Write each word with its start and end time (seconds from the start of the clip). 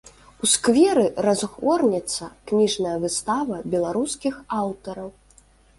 У 0.45 0.47
скверы 0.53 1.03
разгорнецца 1.25 2.31
кніжная 2.53 2.97
выстава 3.05 3.55
беларускіх 3.77 4.33
аўтараў. 4.63 5.09